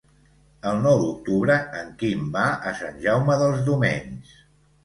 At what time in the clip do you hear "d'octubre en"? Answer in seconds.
1.03-1.91